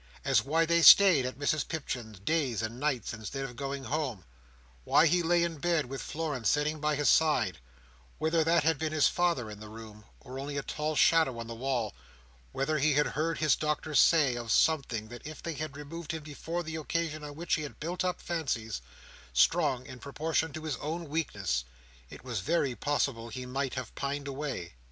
As, 0.25 0.43
why 0.43 0.65
they 0.65 0.81
stayed 0.81 1.27
at 1.27 1.37
Mrs 1.37 1.67
Pipchin's 1.67 2.17
days 2.17 2.63
and 2.63 2.79
nights, 2.79 3.13
instead 3.13 3.45
of 3.45 3.55
going 3.55 3.83
home; 3.83 4.25
why 4.83 5.05
he 5.05 5.21
lay 5.21 5.43
in 5.43 5.59
bed, 5.59 5.85
with 5.85 6.01
Florence 6.01 6.49
sitting 6.49 6.79
by 6.79 6.95
his 6.95 7.07
side; 7.07 7.59
whether 8.17 8.43
that 8.43 8.63
had 8.63 8.79
been 8.79 8.93
his 8.93 9.07
father 9.07 9.47
in 9.47 9.59
the 9.59 9.69
room, 9.69 10.05
or 10.19 10.39
only 10.39 10.57
a 10.57 10.63
tall 10.63 10.95
shadow 10.95 11.37
on 11.37 11.45
the 11.45 11.53
wall; 11.53 11.93
whether 12.51 12.79
he 12.79 12.93
had 12.93 13.05
heard 13.05 13.37
his 13.37 13.55
doctor 13.55 13.93
say, 13.93 14.35
of 14.35 14.51
someone, 14.51 15.07
that 15.09 15.21
if 15.23 15.43
they 15.43 15.53
had 15.53 15.77
removed 15.77 16.13
him 16.13 16.23
before 16.23 16.63
the 16.63 16.77
occasion 16.77 17.23
on 17.23 17.35
which 17.35 17.53
he 17.53 17.61
had 17.61 17.79
built 17.79 18.03
up 18.03 18.19
fancies, 18.19 18.81
strong 19.33 19.85
in 19.85 19.99
proportion 19.99 20.51
to 20.51 20.63
his 20.63 20.77
own 20.77 21.09
weakness, 21.09 21.63
it 22.09 22.23
was 22.23 22.39
very 22.39 22.75
possible 22.75 23.29
he 23.29 23.45
might 23.45 23.75
have 23.75 23.93
pined 23.93 24.27
away. 24.27 24.73